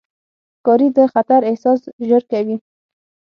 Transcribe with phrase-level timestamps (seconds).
[0.59, 2.55] ښکاري د خطر احساس ژر کوي.